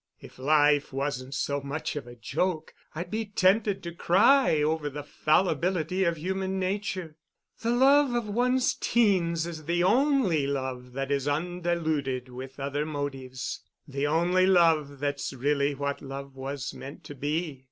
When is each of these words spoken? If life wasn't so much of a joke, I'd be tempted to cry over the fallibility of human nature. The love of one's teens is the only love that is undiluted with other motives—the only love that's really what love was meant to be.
If 0.19 0.39
life 0.39 0.91
wasn't 0.91 1.35
so 1.35 1.61
much 1.61 1.95
of 1.95 2.07
a 2.07 2.15
joke, 2.15 2.73
I'd 2.95 3.11
be 3.11 3.23
tempted 3.23 3.83
to 3.83 3.91
cry 3.91 4.63
over 4.63 4.89
the 4.89 5.03
fallibility 5.03 6.05
of 6.05 6.17
human 6.17 6.57
nature. 6.57 7.17
The 7.59 7.69
love 7.69 8.15
of 8.15 8.27
one's 8.27 8.73
teens 8.73 9.45
is 9.45 9.65
the 9.65 9.83
only 9.83 10.47
love 10.47 10.93
that 10.93 11.11
is 11.11 11.27
undiluted 11.27 12.29
with 12.29 12.59
other 12.59 12.83
motives—the 12.83 14.07
only 14.07 14.47
love 14.47 14.97
that's 14.97 15.33
really 15.33 15.75
what 15.75 16.01
love 16.01 16.35
was 16.35 16.73
meant 16.73 17.03
to 17.03 17.13
be. 17.13 17.59